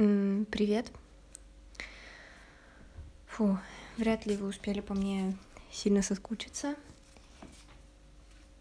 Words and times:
Привет. 0.00 0.90
Фу, 3.26 3.58
вряд 3.98 4.24
ли 4.24 4.34
вы 4.34 4.48
успели 4.48 4.80
по 4.80 4.94
мне 4.94 5.36
сильно 5.70 6.00
соскучиться. 6.00 6.74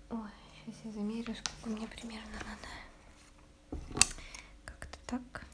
Ой, 0.10 0.20
сейчас 0.66 0.76
я 0.84 0.92
замерю, 0.92 1.34
сколько 1.36 1.70
мне 1.70 1.88
примерно 1.88 2.28
надо. 3.72 3.80
Как-то 4.66 4.98
так. 5.08 5.46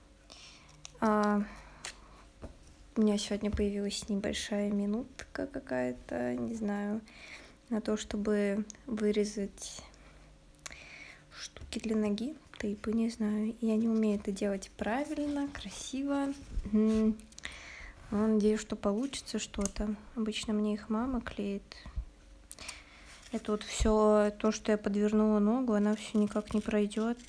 А, 1.01 1.43
у 2.95 3.01
меня 3.01 3.19
сегодня 3.19 3.51
появилась 3.51 4.09
небольшая 4.09 4.71
минутка 4.71 5.45
какая-то, 5.45 6.33
не 6.33 6.55
знаю, 6.55 6.99
на 7.69 7.79
то, 7.79 7.95
чтобы 7.95 8.65
вырезать 8.87 9.83
штуки 11.31 11.77
для 11.77 11.95
ноги, 11.95 12.35
тейпы, 12.65 12.91
не 12.93 13.09
знаю. 13.09 13.55
Я 13.61 13.75
не 13.75 13.87
умею 13.87 14.19
это 14.19 14.31
делать 14.31 14.71
правильно, 14.75 15.47
красиво. 15.49 16.33
Надеюсь, 18.09 18.59
что 18.59 18.75
получится 18.75 19.37
что-то. 19.37 19.95
Обычно 20.15 20.53
мне 20.53 20.73
их 20.73 20.89
мама 20.89 21.21
клеит. 21.21 21.61
Это 23.31 23.51
вот 23.51 23.61
все 23.61 24.33
то, 24.39 24.51
что 24.51 24.71
я 24.71 24.79
подвернула 24.79 25.37
ногу, 25.37 25.73
она 25.73 25.95
все 25.95 26.17
никак 26.17 26.55
не 26.55 26.61
пройдет. 26.61 27.19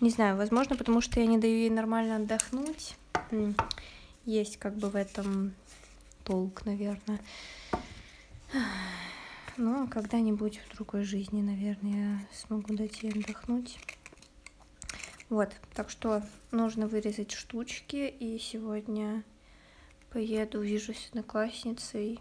Не 0.00 0.10
знаю, 0.10 0.36
возможно, 0.36 0.76
потому 0.76 1.00
что 1.00 1.18
я 1.18 1.26
не 1.26 1.38
даю 1.38 1.54
ей 1.54 1.70
нормально 1.70 2.16
отдохнуть. 2.16 2.96
Есть 4.24 4.56
как 4.58 4.76
бы 4.76 4.88
в 4.88 4.94
этом 4.94 5.52
толк, 6.22 6.64
наверное. 6.64 7.18
Но 9.56 9.88
когда-нибудь 9.88 10.60
в 10.60 10.76
другой 10.76 11.02
жизни, 11.02 11.42
наверное, 11.42 12.20
я 12.20 12.20
смогу 12.32 12.74
дать 12.74 13.02
ей 13.02 13.10
отдохнуть. 13.12 13.80
Вот, 15.32 15.48
так 15.72 15.88
что 15.88 16.22
нужно 16.50 16.86
вырезать 16.86 17.32
штучки, 17.32 18.06
и 18.06 18.38
сегодня 18.38 19.24
поеду, 20.10 20.60
вижусь 20.60 21.06
с 21.06 21.08
одноклассницей. 21.08 22.20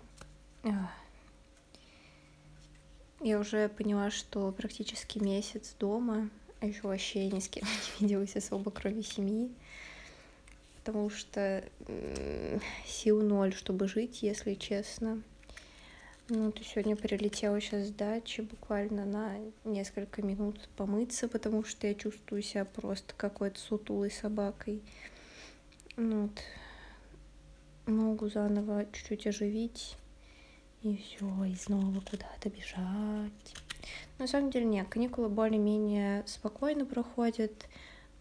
Я 3.19 3.37
уже 3.37 3.67
поняла, 3.67 4.11
что 4.11 4.53
практически 4.53 5.19
месяц 5.19 5.75
дома, 5.77 6.29
а 6.61 6.67
еще 6.67 6.83
вообще 6.83 7.29
ни 7.29 7.41
с 7.41 7.49
кем 7.49 7.67
не 7.99 8.07
виделась 8.07 8.37
особо, 8.37 8.71
кроме 8.71 9.03
семьи. 9.03 9.51
Потому 10.77 11.09
что 11.09 11.65
сил 12.87 13.21
ноль, 13.21 13.53
чтобы 13.53 13.89
жить, 13.89 14.23
если 14.23 14.53
честно. 14.53 15.21
Ну, 16.33 16.49
ты 16.49 16.63
сегодня 16.63 16.95
прилетела 16.95 17.59
сейчас 17.59 17.87
с 17.87 17.91
дачи 17.91 18.39
буквально 18.39 19.03
на 19.03 19.35
несколько 19.65 20.21
минут 20.21 20.69
помыться, 20.77 21.27
потому 21.27 21.65
что 21.65 21.87
я 21.87 21.93
чувствую 21.93 22.41
себя 22.41 22.63
просто 22.63 23.13
какой-то 23.17 23.59
сутулой 23.59 24.09
собакой. 24.11 24.81
Ну, 25.97 26.27
вот. 26.27 26.39
Ногу 27.85 28.29
заново 28.29 28.85
чуть-чуть 28.93 29.27
оживить. 29.27 29.97
И 30.83 30.95
все, 30.95 31.43
и 31.43 31.53
снова 31.55 31.99
куда-то 31.99 32.49
бежать. 32.49 33.53
На 34.17 34.25
самом 34.25 34.51
деле 34.51 34.67
нет, 34.67 34.87
каникулы 34.87 35.27
более-менее 35.27 36.23
спокойно 36.27 36.85
проходят. 36.85 37.67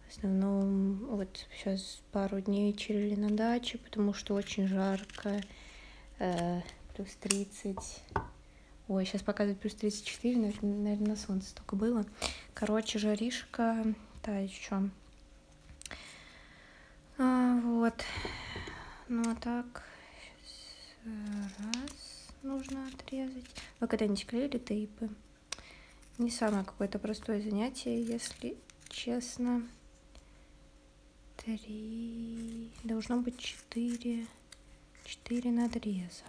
В 0.09 0.19
основном 0.19 1.07
вот 1.15 1.47
сейчас 1.57 2.03
пару 2.11 2.41
дней 2.41 2.73
чилили 2.73 3.15
на 3.15 3.31
даче, 3.31 3.79
потому 3.79 4.15
что 4.15 4.35
очень 4.35 4.67
жарко. 4.67 5.41
Плюс 7.01 7.15
30. 7.15 7.79
Ой, 8.89 9.07
сейчас 9.07 9.23
показывает 9.23 9.59
плюс 9.59 9.75
34, 9.75 10.37
наверное, 10.37 10.77
наверное, 10.77 11.09
на 11.09 11.17
солнце 11.17 11.55
только 11.55 11.75
было. 11.75 12.05
Короче, 12.53 12.99
жаришка, 12.99 13.95
та 14.21 14.37
еще. 14.37 14.91
А, 17.17 17.59
вот. 17.61 17.95
Ну 19.09 19.23
а 19.31 19.35
так, 19.37 19.83
раз 21.07 22.29
нужно 22.43 22.87
отрезать. 22.89 23.47
Вы 23.81 23.87
когда-нибудь 23.87 24.27
клеили 24.27 24.59
тейпы? 24.59 25.09
Не 26.19 26.31
самое 26.31 26.65
какое-то 26.65 26.99
простое 26.99 27.41
занятие, 27.41 28.03
если 28.03 28.59
честно. 28.91 29.67
Три, 31.39 32.71
должно 32.85 33.23
быть 33.23 33.39
четыре, 33.39 34.27
четыре 35.07 35.51
надреза 35.51 36.25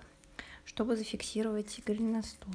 чтобы 0.65 0.95
зафиксировать 0.95 1.81
голеностоп. 1.85 2.49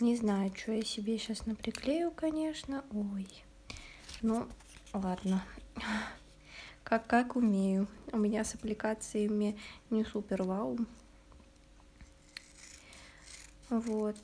Не 0.00 0.16
знаю, 0.16 0.52
что 0.54 0.72
я 0.72 0.82
себе 0.82 1.18
сейчас 1.18 1.46
наприклею, 1.46 2.10
конечно. 2.10 2.84
Ой, 2.92 3.28
ну, 4.20 4.48
ладно. 4.92 5.44
Как, 6.84 7.06
как 7.06 7.36
умею. 7.36 7.86
У 8.10 8.18
меня 8.18 8.44
с 8.44 8.54
аппликациями 8.54 9.56
не 9.88 10.04
супер 10.04 10.42
вау. 10.42 10.76
Вот. 13.70 14.16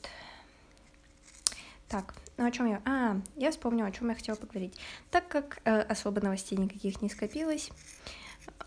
Так, 1.89 2.15
ну 2.37 2.45
о 2.45 2.51
чем 2.51 2.67
я? 2.67 2.83
А, 2.85 3.19
я 3.37 3.51
вспомнила, 3.51 3.89
о 3.89 3.93
чем 3.93 4.11
я 4.11 4.15
хотела 4.15 4.37
поговорить. 4.37 4.79
Так 5.11 5.29
как 5.29 5.63
э, 5.65 5.81
особо 5.81 6.21
новостей 6.21 6.59
никаких 6.59 7.01
не 7.01 7.09
скопилось, 7.09 7.71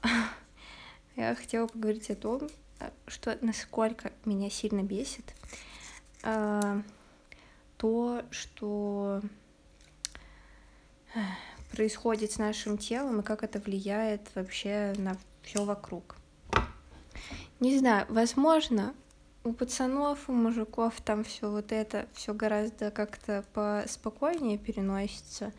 я 1.15 1.35
хотела 1.35 1.67
поговорить 1.67 2.09
о 2.09 2.15
том, 2.15 2.49
что 3.07 3.37
насколько 3.41 4.11
меня 4.25 4.49
сильно 4.49 4.83
бесит 4.83 5.33
э, 6.23 6.81
то, 7.77 8.23
что 8.31 9.21
происходит 11.71 12.31
с 12.31 12.37
нашим 12.37 12.77
телом 12.77 13.21
и 13.21 13.23
как 13.23 13.43
это 13.43 13.59
влияет 13.59 14.29
вообще 14.35 14.93
на 14.97 15.17
все 15.41 15.63
вокруг. 15.63 16.15
Не 17.59 17.77
знаю, 17.77 18.05
возможно, 18.09 18.93
у 19.43 19.53
пацанов, 19.53 20.29
у 20.29 20.33
мужиков 20.33 20.99
там 21.01 21.23
все 21.23 21.49
вот 21.49 21.71
это 21.71 22.07
все 22.13 22.33
гораздо 22.33 22.91
как-то 22.91 23.43
поспокойнее 23.53 24.57
переносится. 24.57 25.51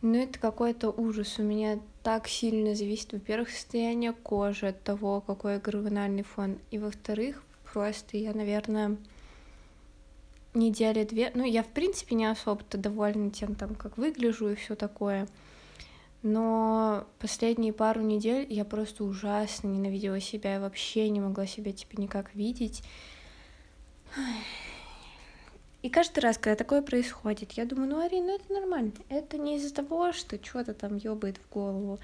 Ну, 0.00 0.22
это 0.22 0.38
какой-то 0.38 0.90
ужас. 0.90 1.38
У 1.38 1.42
меня 1.42 1.80
так 2.08 2.26
сильно 2.26 2.74
зависит, 2.74 3.12
во-первых, 3.12 3.50
состояние 3.50 4.14
кожи 4.14 4.68
от 4.68 4.82
того, 4.82 5.20
какой 5.20 5.58
гормональный 5.58 6.22
фон. 6.22 6.56
И 6.70 6.78
во-вторых, 6.78 7.42
просто 7.70 8.16
я, 8.16 8.32
наверное, 8.32 8.96
недели 10.54 11.04
две. 11.04 11.30
Ну, 11.34 11.44
я, 11.44 11.62
в 11.62 11.66
принципе, 11.66 12.14
не 12.14 12.24
особо-то 12.24 12.78
довольна 12.78 13.30
тем, 13.30 13.54
там, 13.54 13.74
как 13.74 13.98
выгляжу 13.98 14.48
и 14.48 14.54
все 14.54 14.74
такое. 14.74 15.28
Но 16.22 17.06
последние 17.18 17.74
пару 17.74 18.00
недель 18.00 18.46
я 18.48 18.64
просто 18.64 19.04
ужасно 19.04 19.68
ненавидела 19.68 20.18
себя. 20.18 20.54
Я 20.54 20.60
вообще 20.60 21.10
не 21.10 21.20
могла 21.20 21.46
себя, 21.46 21.74
типа, 21.74 22.00
никак 22.00 22.34
видеть. 22.34 22.82
И 25.82 25.90
каждый 25.90 26.20
раз, 26.20 26.38
когда 26.38 26.56
такое 26.56 26.82
происходит, 26.82 27.52
я 27.52 27.64
думаю, 27.64 27.88
ну, 27.88 28.04
Арина, 28.04 28.32
это 28.32 28.52
нормально. 28.52 28.92
Это 29.08 29.38
не 29.38 29.56
из-за 29.56 29.74
того, 29.74 30.12
что 30.12 30.42
что-то 30.44 30.74
там 30.74 30.96
ёбает 30.96 31.38
в 31.38 31.48
голову. 31.52 31.98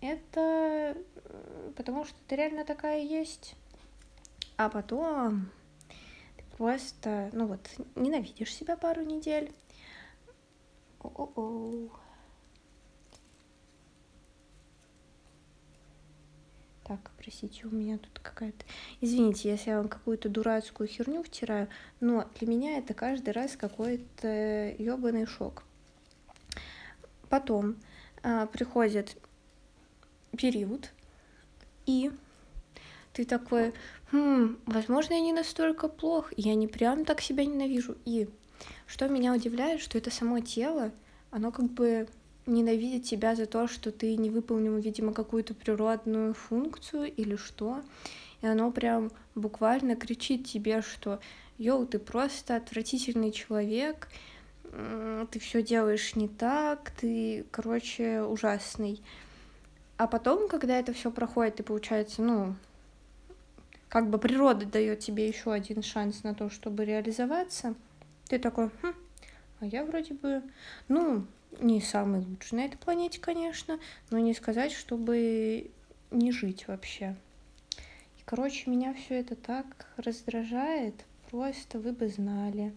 Это 0.00 0.94
потому 1.76 2.04
что 2.04 2.14
ты 2.26 2.36
реально 2.36 2.64
такая 2.64 3.02
есть. 3.02 3.54
А 4.56 4.68
потом 4.68 5.50
ты 6.36 6.44
просто, 6.56 7.30
ну 7.32 7.46
вот, 7.46 7.60
ненавидишь 7.94 8.54
себя 8.54 8.76
пару 8.76 9.02
недель. 9.02 9.52
О-о-о. 11.00 11.90
Так, 16.88 17.10
простите, 17.18 17.66
у 17.66 17.70
меня 17.70 17.98
тут 17.98 18.18
какая-то... 18.18 18.64
Извините, 19.02 19.50
если 19.50 19.68
я 19.68 19.76
вам 19.76 19.90
какую-то 19.90 20.30
дурацкую 20.30 20.88
херню 20.88 21.22
втираю, 21.22 21.68
но 22.00 22.26
для 22.40 22.48
меня 22.48 22.78
это 22.78 22.94
каждый 22.94 23.34
раз 23.34 23.58
какой-то 23.58 24.74
ебаный 24.78 25.26
шок. 25.26 25.64
Потом 27.28 27.76
а, 28.22 28.46
приходит 28.46 29.18
период, 30.34 30.90
и 31.84 32.10
ты 33.12 33.26
такой, 33.26 33.74
хм, 34.10 34.56
возможно, 34.64 35.12
я 35.12 35.20
не 35.20 35.34
настолько 35.34 35.88
плох, 35.88 36.32
я 36.38 36.54
не 36.54 36.68
прям 36.68 37.04
так 37.04 37.20
себя 37.20 37.44
ненавижу. 37.44 37.98
И 38.06 38.30
что 38.86 39.08
меня 39.08 39.34
удивляет, 39.34 39.82
что 39.82 39.98
это 39.98 40.10
само 40.10 40.40
тело, 40.40 40.90
оно 41.32 41.52
как 41.52 41.70
бы 41.70 42.08
ненавидит 42.48 43.04
тебя 43.04 43.34
за 43.34 43.46
то, 43.46 43.68
что 43.68 43.92
ты 43.92 44.16
не 44.16 44.30
выполнил, 44.30 44.76
видимо, 44.78 45.12
какую-то 45.12 45.54
природную 45.54 46.34
функцию 46.34 47.12
или 47.12 47.36
что. 47.36 47.82
И 48.40 48.46
оно 48.46 48.70
прям 48.70 49.10
буквально 49.34 49.96
кричит 49.96 50.46
тебе, 50.46 50.82
что 50.82 51.20
йоу, 51.58 51.86
ты 51.86 51.98
просто 51.98 52.56
отвратительный 52.56 53.32
человек, 53.32 54.08
ты 55.30 55.38
все 55.38 55.62
делаешь 55.62 56.14
не 56.14 56.28
так, 56.28 56.90
ты, 56.90 57.44
короче, 57.50 58.22
ужасный. 58.22 59.02
А 59.96 60.06
потом, 60.06 60.48
когда 60.48 60.78
это 60.78 60.92
все 60.92 61.10
проходит, 61.10 61.60
и 61.60 61.64
получается, 61.64 62.22
ну, 62.22 62.54
как 63.88 64.10
бы 64.10 64.18
природа 64.18 64.66
дает 64.66 65.00
тебе 65.00 65.26
еще 65.26 65.52
один 65.52 65.82
шанс 65.82 66.22
на 66.22 66.34
то, 66.34 66.50
чтобы 66.50 66.84
реализоваться, 66.84 67.74
ты 68.28 68.38
такой, 68.38 68.70
хм, 68.82 68.94
а 69.60 69.66
я 69.66 69.84
вроде 69.84 70.14
бы, 70.14 70.42
ну, 70.86 71.26
не 71.60 71.80
самый 71.80 72.20
лучший 72.20 72.54
на 72.56 72.64
этой 72.64 72.76
планете, 72.76 73.20
конечно, 73.20 73.78
но 74.10 74.18
не 74.18 74.34
сказать, 74.34 74.72
чтобы 74.72 75.70
не 76.10 76.32
жить 76.32 76.68
вообще. 76.68 77.16
И, 78.18 78.22
короче, 78.24 78.70
меня 78.70 78.94
все 78.94 79.20
это 79.20 79.36
так 79.36 79.86
раздражает, 79.96 80.94
просто 81.30 81.78
вы 81.78 81.92
бы 81.92 82.08
знали. 82.08 82.72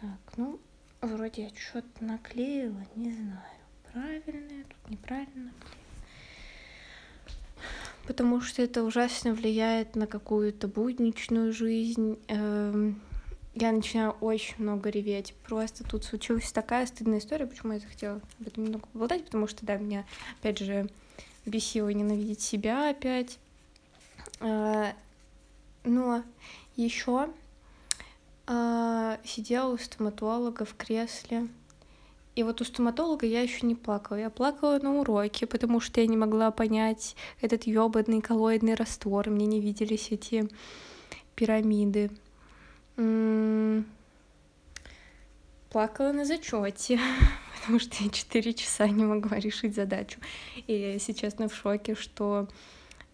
Так, 0.00 0.36
ну, 0.36 0.60
вроде 1.00 1.44
я 1.44 1.50
что-то 1.50 2.04
наклеила, 2.04 2.84
не 2.96 3.12
знаю, 3.12 3.40
правильно 3.92 4.52
я 4.52 4.64
тут, 4.64 4.90
неправильно 4.90 5.44
наклеила. 5.44 5.84
Потому 8.06 8.40
что 8.42 8.60
это 8.60 8.82
ужасно 8.82 9.32
влияет 9.32 9.96
на 9.96 10.06
какую-то 10.06 10.68
будничную 10.68 11.52
жизнь. 11.54 12.18
Я 13.54 13.70
начинаю 13.70 14.16
очень 14.20 14.56
много 14.58 14.90
реветь. 14.90 15.32
Просто 15.46 15.84
тут 15.84 16.04
случилась 16.04 16.50
такая 16.50 16.86
стыдная 16.86 17.18
история, 17.18 17.46
почему 17.46 17.74
я 17.74 17.78
захотела 17.78 18.20
об 18.40 18.46
этом 18.48 18.64
немного 18.64 18.86
поболтать, 18.92 19.24
потому 19.24 19.46
что, 19.46 19.64
да, 19.64 19.76
меня, 19.76 20.04
опять 20.40 20.58
же, 20.58 20.90
бесило 21.46 21.88
ненавидеть 21.88 22.40
себя 22.40 22.90
опять. 22.90 23.38
А, 24.40 24.92
но 25.84 26.24
еще 26.74 27.28
а, 28.48 29.18
сидела 29.24 29.72
у 29.72 29.78
стоматолога 29.78 30.64
в 30.64 30.74
кресле. 30.74 31.46
И 32.34 32.42
вот 32.42 32.60
у 32.60 32.64
стоматолога 32.64 33.24
я 33.24 33.40
еще 33.42 33.64
не 33.64 33.76
плакала. 33.76 34.16
Я 34.16 34.30
плакала 34.30 34.80
на 34.80 34.98
уроке, 34.98 35.46
потому 35.46 35.78
что 35.78 36.00
я 36.00 36.08
не 36.08 36.16
могла 36.16 36.50
понять 36.50 37.14
этот 37.40 37.68
ёбаный 37.68 38.20
коллоидный 38.20 38.74
раствор. 38.74 39.30
Мне 39.30 39.46
не 39.46 39.60
виделись 39.60 40.10
эти 40.10 40.48
пирамиды 41.36 42.10
плакала 45.70 46.12
на 46.12 46.24
зачете, 46.24 47.00
потому 47.60 47.80
что 47.80 48.04
я 48.04 48.10
4 48.10 48.54
часа 48.54 48.86
не 48.88 49.04
могла 49.04 49.38
решить 49.38 49.74
задачу. 49.74 50.20
И 50.66 50.72
я, 50.72 50.92
если 50.92 51.12
в 51.48 51.54
шоке, 51.54 51.94
что 51.94 52.48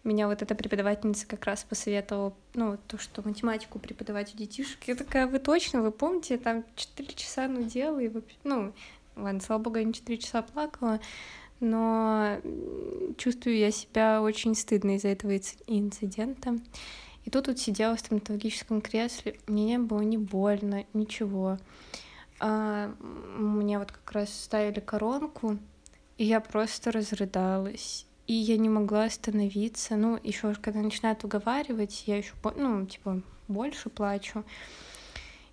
меня 0.03 0.27
вот 0.27 0.41
эта 0.41 0.55
преподавательница 0.55 1.27
как 1.27 1.45
раз 1.45 1.63
посоветовала, 1.63 2.33
ну, 2.53 2.77
то, 2.87 2.97
что 2.97 3.21
математику 3.21 3.79
преподавать 3.79 4.33
у 4.33 4.37
детишек. 4.37 4.83
Я 4.87 4.95
такая, 4.95 5.27
вы 5.27 5.39
точно, 5.39 5.81
вы 5.81 5.91
помните, 5.91 6.35
я 6.35 6.39
там 6.39 6.63
4 6.75 7.13
часа 7.13 7.47
нудела, 7.47 7.99
и 7.99 8.07
вообще, 8.07 8.35
ну, 8.43 8.73
ладно, 9.15 9.41
слава 9.41 9.61
богу, 9.61 9.77
я 9.77 9.83
не 9.83 9.93
4 9.93 10.17
часа 10.17 10.41
плакала, 10.41 10.99
но 11.59 12.39
чувствую 13.17 13.57
я 13.57 13.71
себя 13.71 14.21
очень 14.21 14.55
стыдно 14.55 14.95
из-за 14.95 15.09
этого 15.09 15.35
инцидента. 15.67 16.59
И 17.25 17.29
тут 17.29 17.47
вот 17.47 17.59
сидела 17.59 17.95
в 17.95 17.99
стоматологическом 17.99 18.81
кресле, 18.81 19.39
мне 19.47 19.65
не 19.65 19.77
было 19.77 20.01
ни 20.01 20.17
больно, 20.17 20.85
ничего. 20.93 21.57
А, 22.39 22.93
мне 22.99 23.77
вот 23.77 23.91
как 23.91 24.11
раз 24.11 24.33
ставили 24.33 24.79
коронку, 24.79 25.57
и 26.17 26.25
я 26.25 26.39
просто 26.39 26.91
разрыдалась. 26.91 28.05
И 28.27 28.33
я 28.33 28.57
не 28.57 28.69
могла 28.69 29.05
остановиться. 29.05 29.95
Ну, 29.95 30.19
еще 30.23 30.53
когда 30.55 30.79
начинают 30.79 31.23
уговаривать, 31.23 32.03
я 32.07 32.17
еще, 32.17 32.33
ну, 32.55 32.85
типа, 32.85 33.21
больше 33.47 33.89
плачу. 33.89 34.43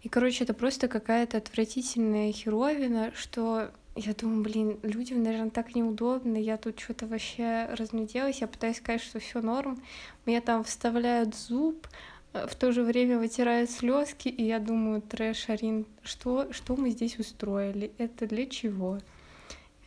И, 0.03 0.09
короче, 0.09 0.45
это 0.45 0.55
просто 0.55 0.89
какая-то 0.89 1.39
отвратительная 1.39 2.33
херовина, 2.33 3.13
что 3.15 3.71
я 3.99 4.15
думаю, 4.15 4.43
блин, 4.43 4.79
людям, 4.83 5.23
наверное, 5.23 5.51
так 5.51 5.75
неудобно, 5.75 6.37
я 6.37 6.57
тут 6.57 6.79
что-то 6.79 7.07
вообще 7.07 7.67
разnuделась, 7.73 8.41
я 8.41 8.47
пытаюсь 8.47 8.77
сказать, 8.77 9.03
что 9.03 9.19
все 9.19 9.41
норм, 9.41 9.83
мне 10.25 10.41
там 10.41 10.63
вставляют 10.63 11.35
зуб, 11.35 11.87
э, 12.33 12.47
в 12.47 12.55
то 12.55 12.71
же 12.71 12.85
время 12.85 13.19
вытирают 13.19 13.71
слезки, 13.71 14.29
и 14.29 14.45
я 14.45 14.61
думаю, 14.61 15.03
трэш, 15.03 15.49
Арин, 15.49 15.85
что, 16.03 16.53
что 16.53 16.77
мы 16.77 16.91
здесь 16.91 17.19
устроили? 17.19 17.91
Это 17.99 18.27
для 18.27 18.47
чего? 18.47 19.01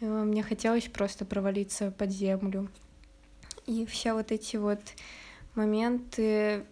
Э, 0.02 0.06
мне 0.06 0.44
хотелось 0.44 0.90
просто 0.90 1.24
провалиться 1.24 1.92
под 1.92 2.12
землю. 2.12 2.70
И 3.66 3.86
все 3.86 4.14
вот 4.14 4.32
эти 4.32 4.58
вот 4.58 4.82
моменты, 5.56 6.66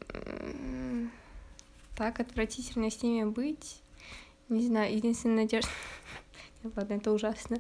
так 1.96 2.20
отвратительно 2.20 2.90
с 2.90 3.02
ними 3.02 3.30
быть. 3.30 3.82
Не 4.50 4.66
знаю, 4.66 4.94
единственная 4.94 5.44
надежда... 5.44 5.70
Ладно, 6.64 6.94
это 6.94 7.12
ужасно. 7.12 7.58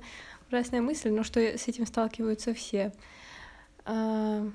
Ужасная 0.49 0.81
мысль, 0.81 1.09
но 1.09 1.23
что 1.23 1.39
с 1.39 1.67
этим 1.67 1.85
сталкиваются 1.85 2.53
все. 2.53 2.93
А... 3.85 4.49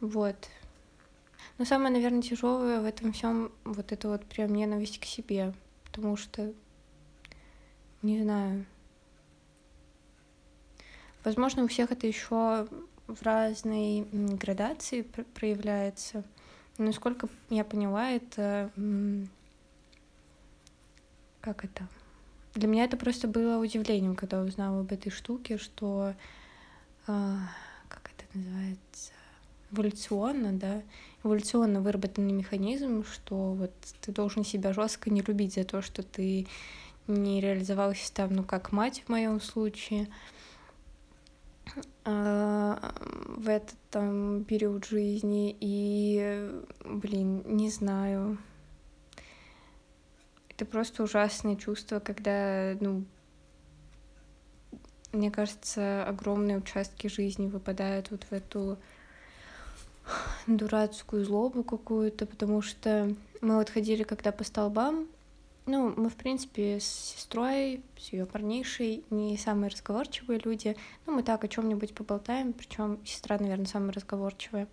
Вот. 0.00 0.36
Но 1.58 1.64
самое, 1.64 1.92
наверное, 1.92 2.22
тяжелое 2.22 2.80
в 2.80 2.84
этом 2.84 3.12
всем 3.12 3.52
вот 3.64 3.92
это 3.92 4.08
вот 4.08 4.24
прям 4.26 4.52
ненависть 4.54 5.00
к 5.00 5.04
себе. 5.04 5.54
Потому 5.84 6.16
что, 6.16 6.52
не 8.02 8.22
знаю, 8.22 8.64
возможно, 11.24 11.64
у 11.64 11.68
всех 11.68 11.92
это 11.92 12.06
еще 12.06 12.66
в 13.06 13.22
разной 13.22 14.06
градации 14.12 15.02
проявляется. 15.02 16.24
Насколько 16.78 17.28
я 17.50 17.64
поняла, 17.64 18.10
это 18.10 18.70
как 21.42 21.64
это? 21.64 21.86
Для 22.54 22.68
меня 22.68 22.84
это 22.84 22.96
просто 22.96 23.28
было 23.28 23.58
удивлением, 23.58 24.14
когда 24.14 24.40
узнала 24.40 24.80
об 24.80 24.92
этой 24.92 25.10
штуке, 25.10 25.58
что 25.58 26.14
э, 27.06 27.36
как 27.88 28.10
это 28.16 28.38
называется 28.38 29.12
эволюционно, 29.70 30.52
да, 30.52 30.82
эволюционно 31.24 31.80
выработанный 31.80 32.32
механизм, 32.32 33.04
что 33.04 33.52
вот 33.54 33.72
ты 34.00 34.12
должен 34.12 34.44
себя 34.44 34.72
жестко 34.72 35.10
не 35.10 35.22
любить 35.22 35.54
за 35.54 35.64
то, 35.64 35.82
что 35.82 36.02
ты 36.02 36.46
не 37.08 37.40
реализовался 37.40 38.12
там, 38.12 38.34
ну 38.34 38.44
как 38.44 38.70
мать 38.70 39.02
в 39.04 39.08
моем 39.08 39.40
случае, 39.40 40.08
а, 42.04 42.94
в 43.28 43.48
этот 43.48 43.76
там 43.90 44.44
период 44.44 44.84
жизни 44.84 45.56
и, 45.58 46.50
блин, 46.84 47.42
не 47.46 47.70
знаю, 47.70 48.38
это 50.62 50.70
просто 50.70 51.02
ужасное 51.02 51.56
чувство, 51.56 51.98
когда, 51.98 52.76
ну, 52.80 53.04
мне 55.12 55.30
кажется, 55.30 56.06
огромные 56.06 56.58
участки 56.58 57.08
жизни 57.08 57.48
выпадают 57.48 58.10
вот 58.10 58.24
в 58.24 58.32
эту 58.32 58.78
дурацкую 60.46 61.24
злобу 61.24 61.62
какую-то, 61.64 62.26
потому 62.26 62.62
что 62.62 63.14
мы 63.40 63.56
вот 63.56 63.70
ходили 63.70 64.04
когда 64.04 64.32
по 64.32 64.44
столбам, 64.44 65.08
ну, 65.66 65.92
мы, 65.96 66.08
в 66.08 66.16
принципе, 66.16 66.80
с 66.80 66.84
сестрой, 66.84 67.82
с 67.96 68.12
ее 68.12 68.26
парнейшей, 68.26 69.04
не 69.10 69.38
самые 69.38 69.70
разговорчивые 69.70 70.40
люди. 70.44 70.76
Ну, 71.06 71.14
мы 71.14 71.22
так 71.22 71.44
о 71.44 71.48
чем-нибудь 71.48 71.94
поболтаем, 71.94 72.52
причем 72.52 72.98
сестра, 73.04 73.38
наверное, 73.38 73.66
самая 73.66 73.92
разговорчивая. 73.92 74.66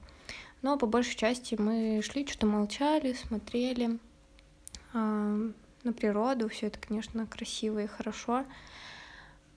Но 0.63 0.77
по 0.77 0.87
большей 0.87 1.15
части 1.15 1.55
мы 1.55 2.01
шли, 2.03 2.25
что-то 2.25 2.47
молчали, 2.47 3.13
смотрели 3.13 3.99
на 5.83 5.93
природу, 5.93 6.49
все 6.49 6.67
это, 6.67 6.79
конечно, 6.79 7.25
красиво 7.25 7.81
и 7.81 7.87
хорошо. 7.87 8.45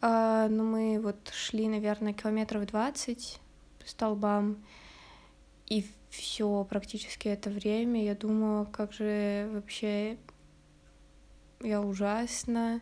А, 0.00 0.48
но 0.48 0.64
мы 0.64 1.00
вот 1.00 1.30
шли, 1.32 1.68
наверное, 1.68 2.12
километров 2.12 2.66
20 2.66 3.40
по 3.78 3.88
столбам, 3.88 4.62
и 5.66 5.86
все 6.10 6.64
практически 6.68 7.28
это 7.28 7.50
время 7.50 8.04
я 8.04 8.14
думала, 8.14 8.64
как 8.64 8.92
же 8.92 9.48
вообще 9.52 10.18
я 11.60 11.80
ужасно, 11.80 12.80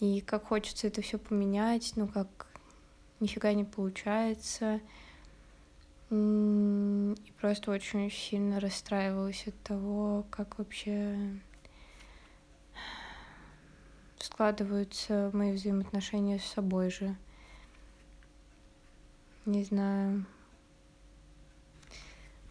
и 0.00 0.20
как 0.20 0.46
хочется 0.46 0.88
это 0.88 1.00
все 1.02 1.18
поменять, 1.18 1.92
ну 1.96 2.06
как 2.08 2.46
нифига 3.20 3.52
не 3.52 3.64
получается. 3.64 4.80
И 6.10 7.32
просто 7.40 7.72
очень 7.72 8.10
сильно 8.10 8.60
расстраивалась 8.60 9.46
от 9.46 9.60
того, 9.62 10.24
как 10.30 10.58
вообще 10.58 11.16
складываются 14.26 15.30
мои 15.32 15.52
взаимоотношения 15.52 16.38
с 16.38 16.44
собой 16.44 16.90
же. 16.90 17.16
Не 19.46 19.64
знаю. 19.64 20.26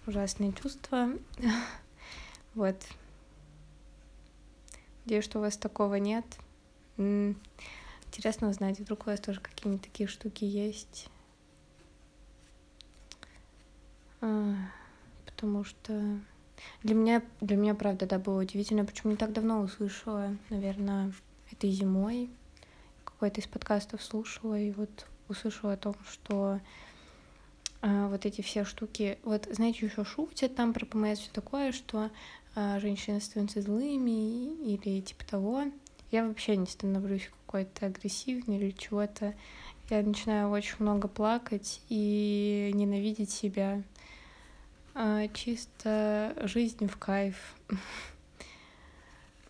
Ужасные 0.07 0.53
чувства. 0.53 1.09
Вот. 2.55 2.77
Надеюсь, 5.03 5.25
что 5.25 5.39
у 5.39 5.41
вас 5.41 5.57
такого 5.57 5.95
нет. 5.95 6.25
Интересно 6.95 8.47
узнать, 8.47 8.79
вдруг 8.79 9.05
у 9.05 9.09
вас 9.09 9.19
тоже 9.19 9.41
какие-нибудь 9.41 9.83
такие 9.83 10.07
штуки 10.07 10.45
есть. 10.45 11.09
А, 14.21 14.55
потому 15.25 15.65
что 15.65 16.17
для 16.83 16.95
меня, 16.95 17.21
для 17.41 17.57
меня, 17.57 17.75
правда, 17.75 18.05
да, 18.05 18.19
было 18.19 18.41
удивительно, 18.41 18.85
почему 18.85 19.11
не 19.11 19.17
так 19.17 19.33
давно 19.33 19.59
услышала, 19.59 20.37
наверное, 20.49 21.11
этой 21.57 21.71
зимой 21.71 22.29
какой-то 23.03 23.41
из 23.41 23.47
подкастов 23.47 24.03
слушала 24.03 24.59
и 24.59 24.71
вот 24.71 25.07
услышала 25.29 25.73
о 25.73 25.77
том, 25.77 25.95
что 26.11 26.59
а, 27.81 28.07
вот 28.09 28.25
эти 28.25 28.41
все 28.41 28.65
штуки, 28.65 29.17
вот 29.23 29.47
знаете, 29.51 29.85
еще 29.85 30.03
шутят 30.03 30.55
там 30.55 30.73
про 30.73 30.85
ПМС, 30.85 31.19
все 31.19 31.31
такое, 31.31 31.71
что 31.71 32.09
а, 32.55 32.79
женщины 32.79 33.21
становятся 33.21 33.61
злыми 33.61 34.53
или 34.65 35.01
типа 35.01 35.25
того. 35.25 35.63
я 36.11 36.27
вообще 36.27 36.57
не 36.57 36.67
становлюсь 36.67 37.29
какой-то 37.45 37.85
агрессивной 37.85 38.57
или 38.57 38.71
чего-то. 38.71 39.33
Я 39.89 40.01
начинаю 40.01 40.49
очень 40.49 40.77
много 40.79 41.07
плакать 41.07 41.79
и 41.89 42.71
ненавидеть 42.73 43.29
себя. 43.29 43.83
А, 44.93 45.27
чисто 45.29 46.35
жизнь 46.43 46.87
в 46.87 46.97
кайф. 46.97 47.55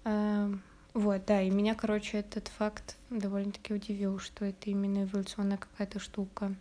вот, 0.95 1.25
да, 1.25 1.41
и 1.41 1.49
меня, 1.49 1.75
короче, 1.75 2.19
этот 2.19 2.47
факт 2.47 2.95
довольно-таки 3.09 3.73
удивил, 3.73 4.17
что 4.17 4.45
это 4.45 4.69
именно 4.69 5.03
эволюционная 5.03 5.57
какая-то 5.57 5.99
штука. 5.99 6.55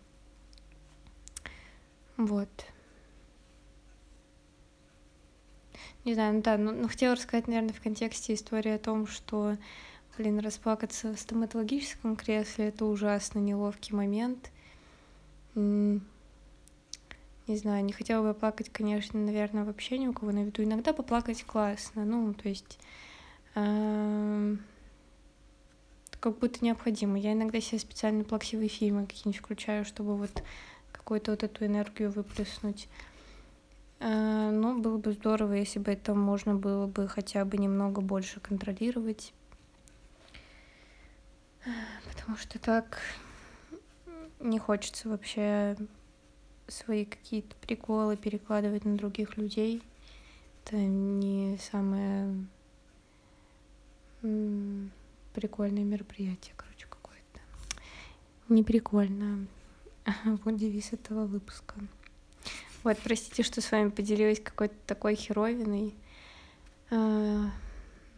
Вот. 2.16 2.48
Не 6.04 6.14
знаю, 6.14 6.34
ну 6.34 6.42
да, 6.42 6.58
ну, 6.58 6.72
ну 6.72 6.88
хотела 6.88 7.14
рассказать, 7.14 7.46
наверное, 7.46 7.74
в 7.74 7.80
контексте 7.80 8.34
истории 8.34 8.72
о 8.72 8.78
том, 8.78 9.06
что, 9.06 9.56
блин, 10.18 10.40
расплакаться 10.40 11.14
в 11.14 11.20
стоматологическом 11.20 12.16
кресле— 12.16 12.66
это 12.70 12.86
ужасно 12.86 13.38
неловкий 13.38 13.94
момент. 13.94 14.50
Не 15.54 16.00
знаю, 17.46 17.84
не 17.84 17.92
хотела 17.92 18.26
бы 18.26 18.34
плакать, 18.34 18.68
конечно, 18.68 19.20
наверное, 19.20 19.62
вообще 19.62 19.96
ни 19.96 20.08
у 20.08 20.12
кого 20.12 20.32
на 20.32 20.42
виду. 20.42 20.64
Иногда 20.64 20.92
поплакать 20.92 21.44
классно, 21.44 22.04
ну, 22.04 22.34
то 22.34 22.48
есть 22.48 22.80
как 23.54 24.58
будто 26.38 26.64
необходимо. 26.64 27.18
Я 27.18 27.34
иногда 27.34 27.60
себе 27.60 27.78
специально 27.78 28.24
плаксивые 28.24 28.68
фильмы 28.68 29.06
какие-нибудь 29.06 29.40
включаю, 29.40 29.84
чтобы 29.84 30.16
вот 30.16 30.42
какую-то 30.90 31.32
вот 31.32 31.42
эту 31.42 31.66
энергию 31.66 32.10
выплеснуть. 32.10 32.88
Э, 34.00 34.50
ну, 34.50 34.80
было 34.80 34.98
бы 34.98 35.12
здорово, 35.12 35.52
если 35.52 35.78
бы 35.78 35.92
это 35.92 36.14
можно 36.14 36.54
было 36.54 36.86
бы 36.86 37.06
хотя 37.08 37.44
бы 37.44 37.58
немного 37.58 38.00
больше 38.00 38.40
контролировать. 38.40 39.32
Потому 42.10 42.36
что 42.38 42.58
так 42.58 43.00
не 44.40 44.58
хочется 44.58 45.08
вообще 45.08 45.76
свои 46.68 47.04
какие-то 47.04 47.54
приколы 47.56 48.16
перекладывать 48.16 48.84
на 48.84 48.96
других 48.96 49.36
людей. 49.36 49.82
Это 50.64 50.76
не 50.76 51.58
самое 51.58 52.46
прикольное 55.34 55.84
мероприятие, 55.84 56.54
короче, 56.56 56.86
какое-то. 56.88 57.40
Не 58.48 58.62
прикольно. 58.62 59.46
Вот 60.24 60.56
девиз 60.56 60.92
этого 60.92 61.26
выпуска. 61.26 61.76
Вот, 62.82 62.98
простите, 63.02 63.42
что 63.42 63.60
с 63.60 63.72
вами 63.72 63.88
поделилась 63.88 64.40
какой-то 64.40 64.74
такой 64.86 65.14
херовиной. 65.14 65.94
А, 66.90 67.50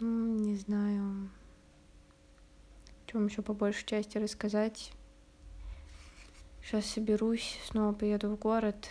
ну, 0.00 0.34
не 0.34 0.56
знаю, 0.56 1.30
чем 3.06 3.26
еще 3.26 3.42
по 3.42 3.54
большей 3.54 3.86
части 3.86 4.18
рассказать. 4.18 4.92
Сейчас 6.62 6.86
соберусь, 6.86 7.60
снова 7.66 7.92
поеду 7.92 8.28
в 8.30 8.38
город. 8.38 8.88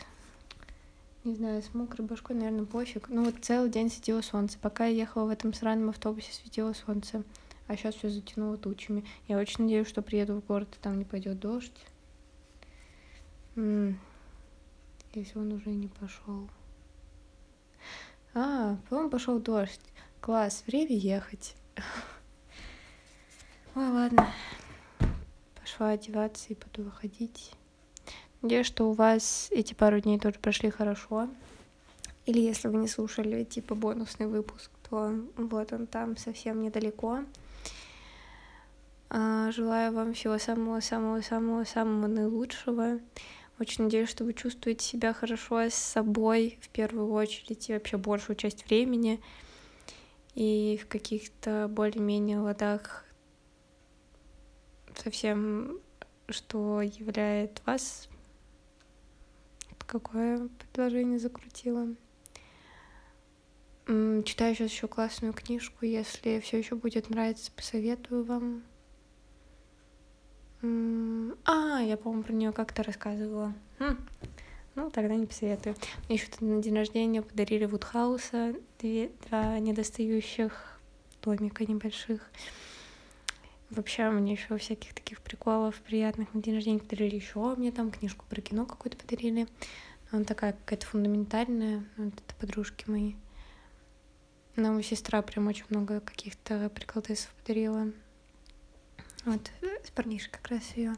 Не 1.25 1.33
знаю, 1.33 1.63
с 1.63 1.73
мокрой 1.73 2.05
башкой, 2.05 2.35
наверное, 2.35 2.65
пофиг. 2.65 3.09
Ну 3.09 3.25
вот 3.25 3.33
целый 3.41 3.71
день 3.71 3.89
светило 3.89 4.21
солнце. 4.21 4.59
Пока 4.59 4.85
я 4.85 4.95
ехала 4.95 5.25
в 5.25 5.29
этом 5.29 5.53
сраном 5.53 5.89
автобусе, 5.89 6.31
светило 6.31 6.73
солнце. 6.73 7.23
А 7.67 7.75
сейчас 7.75 7.95
все 7.95 8.09
затянуло 8.09 8.57
тучами. 8.57 9.03
Я 9.27 9.39
очень 9.39 9.63
надеюсь, 9.63 9.87
что 9.87 10.03
приеду 10.03 10.35
в 10.35 10.45
город, 10.45 10.67
и 10.75 10.83
там 10.83 10.99
не 10.99 11.03
пойдет 11.03 11.39
дождь. 11.39 11.87
М 13.55 13.99
если 15.15 15.39
он 15.39 15.51
уже 15.53 15.69
не 15.69 15.87
пошел. 15.87 16.49
А, 18.33 18.77
по-моему, 18.87 19.09
пошел 19.09 19.39
дождь. 19.39 19.79
Класс, 20.21 20.63
время 20.67 20.95
ехать. 20.95 21.55
Ой, 23.75 23.89
ладно. 23.89 24.27
Пошла 25.59 25.89
одеваться 25.89 26.47
и 26.49 26.55
буду 26.55 26.83
выходить. 26.83 27.53
Надеюсь, 28.45 28.67
что 28.67 28.87
у 28.87 28.93
вас 28.93 29.47
эти 29.49 29.73
пару 29.73 29.99
дней 29.99 30.19
тоже 30.19 30.37
прошли 30.37 30.69
хорошо. 30.69 31.27
Или 32.27 32.41
если 32.41 32.67
вы 32.67 32.77
не 32.77 32.87
слушали, 32.87 33.43
типа, 33.43 33.73
бонусный 33.73 34.27
выпуск, 34.27 34.69
то 34.87 35.15
вот 35.35 35.73
он 35.73 35.87
там 35.87 36.15
совсем 36.15 36.61
недалеко. 36.61 37.21
А, 39.09 39.49
желаю 39.51 39.93
вам 39.93 40.13
всего 40.13 40.37
самого-самого-самого-самого 40.37 42.05
наилучшего. 42.05 42.99
Очень 43.59 43.85
надеюсь, 43.85 44.09
что 44.09 44.23
вы 44.23 44.33
чувствуете 44.33 44.85
себя 44.85 45.11
хорошо 45.11 45.61
с 45.61 45.73
собой 45.73 46.59
в 46.61 46.69
первую 46.69 47.11
очередь 47.13 47.67
и 47.71 47.73
вообще 47.73 47.97
большую 47.97 48.35
часть 48.35 48.67
времени. 48.67 49.19
И 50.35 50.79
в 50.83 50.87
каких-то 50.87 51.67
более-менее 51.67 52.37
ладах 52.37 53.05
совсем, 55.03 55.79
что 56.29 56.83
являет 56.83 57.63
вас. 57.65 58.07
Какое 59.95 60.49
предложение 60.59 61.19
закрутила? 61.19 61.87
Читаю 63.85 64.53
сейчас 64.53 64.69
еще 64.69 64.89
классную 64.89 65.31
книжку. 65.31 65.85
Если 65.85 66.41
все 66.41 66.57
еще 66.57 66.75
будет 66.75 67.09
нравиться, 67.09 67.49
посоветую 67.55 68.25
вам. 68.25 68.63
А, 71.45 71.79
я, 71.79 71.95
по-моему, 71.95 72.23
про 72.23 72.33
нее 72.33 72.51
как-то 72.51 72.83
рассказывала. 72.83 73.53
Хм. 73.79 73.97
Ну, 74.75 74.91
тогда 74.91 75.15
не 75.15 75.27
посоветую. 75.27 75.77
Мне 76.09 76.17
еще 76.17 76.27
на 76.41 76.61
день 76.61 76.75
рождения 76.75 77.21
подарили 77.21 77.63
Вудхауса 77.63 78.53
две, 78.79 79.11
два 79.29 79.57
недостающих 79.59 80.77
домика 81.21 81.65
небольших. 81.65 82.29
Вообще, 83.69 84.09
мне 84.09 84.33
еще 84.33 84.57
всяких 84.57 84.93
таких 84.93 85.21
приколов 85.21 85.75
приятных 85.81 86.33
на 86.33 86.41
день 86.41 86.55
рождения 86.55 86.79
подарили 86.79 87.15
еще. 87.15 87.55
Мне 87.55 87.71
там 87.71 87.91
книжку 87.91 88.25
про 88.29 88.41
кино 88.41 88.65
какую-то 88.65 88.97
подарили. 88.97 89.47
Она 90.11 90.23
такая 90.23 90.53
какая-то 90.53 90.85
фундаментальная. 90.85 91.83
Вот 91.97 92.13
это 92.13 92.35
подружки 92.39 92.89
мои. 92.89 93.15
Нам 94.55 94.81
сестра 94.83 95.21
прям 95.21 95.47
очень 95.47 95.65
много 95.69 95.99
каких-то 95.99 96.69
приколдесов 96.69 97.33
подарила. 97.41 97.91
Вот, 99.25 99.51
с 99.83 99.89
парнишей 99.89 100.31
как 100.31 100.47
раз 100.47 100.63
ее. 100.75 100.95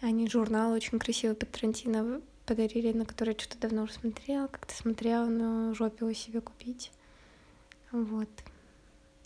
Они 0.00 0.28
журнал 0.28 0.72
очень 0.72 0.98
красивый 0.98 1.34
под 1.34 1.50
Тарантино 1.50 2.20
подарили, 2.44 2.92
на 2.92 3.06
который 3.06 3.38
что-то 3.38 3.58
давно 3.58 3.84
уже 3.84 3.94
смотрела, 3.94 4.46
как-то 4.46 4.74
смотрела, 4.74 5.26
но 5.26 5.74
жопила 5.74 6.14
себе 6.14 6.40
купить. 6.40 6.92
Вот. 7.90 8.28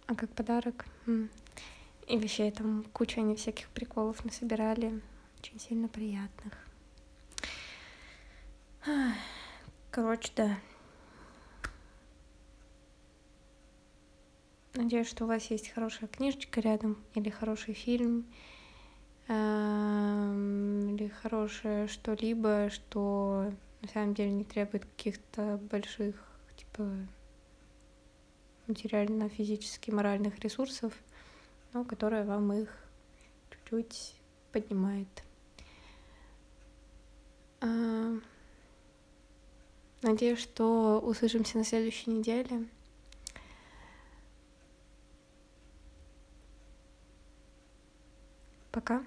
А 0.06 0.14
как 0.14 0.30
подарок? 0.30 0.86
И 2.06 2.18
вещей 2.18 2.50
там 2.50 2.84
куча 2.92 3.20
они 3.20 3.34
всяких 3.34 3.68
приколов 3.70 4.24
насобирали, 4.24 5.00
очень 5.38 5.58
сильно 5.58 5.88
приятных. 5.88 6.52
Короче, 9.90 10.30
да, 10.36 10.58
Надеюсь, 14.76 15.08
что 15.08 15.24
у 15.24 15.26
вас 15.26 15.50
есть 15.50 15.70
хорошая 15.70 16.06
книжечка 16.06 16.60
рядом, 16.60 17.02
или 17.14 17.30
хороший 17.30 17.72
фильм, 17.72 18.26
эм, 19.26 20.94
или 20.94 21.08
хорошее 21.08 21.88
что-либо, 21.88 22.68
что 22.68 23.50
на 23.80 23.88
самом 23.88 24.12
деле 24.12 24.32
не 24.32 24.44
требует 24.44 24.84
каких-то 24.84 25.58
больших, 25.70 26.22
типа, 26.56 26.90
материально-физически 28.66 29.90
моральных 29.90 30.38
ресурсов, 30.40 30.92
но 31.76 31.84
которое 31.84 32.24
вам 32.24 32.54
их 32.54 32.70
чуть-чуть 33.50 34.14
поднимает. 34.50 35.08
Эм, 37.60 38.22
надеюсь, 40.00 40.38
что 40.38 41.00
услышимся 41.00 41.58
на 41.58 41.64
следующей 41.64 42.10
неделе. 42.12 42.66
Пока. 48.72 49.04